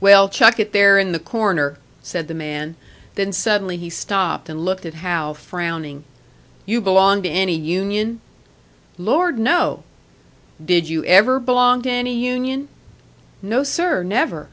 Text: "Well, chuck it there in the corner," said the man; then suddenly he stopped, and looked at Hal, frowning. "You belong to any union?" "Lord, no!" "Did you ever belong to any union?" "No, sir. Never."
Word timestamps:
"Well, 0.00 0.30
chuck 0.30 0.58
it 0.58 0.72
there 0.72 0.98
in 0.98 1.12
the 1.12 1.18
corner," 1.18 1.76
said 2.02 2.26
the 2.26 2.32
man; 2.32 2.74
then 3.16 3.34
suddenly 3.34 3.76
he 3.76 3.90
stopped, 3.90 4.48
and 4.48 4.64
looked 4.64 4.86
at 4.86 4.94
Hal, 4.94 5.34
frowning. 5.34 6.04
"You 6.64 6.80
belong 6.80 7.22
to 7.24 7.28
any 7.28 7.54
union?" 7.54 8.22
"Lord, 8.96 9.38
no!" 9.38 9.82
"Did 10.64 10.88
you 10.88 11.04
ever 11.04 11.38
belong 11.38 11.82
to 11.82 11.90
any 11.90 12.14
union?" 12.14 12.68
"No, 13.42 13.62
sir. 13.62 14.02
Never." 14.02 14.48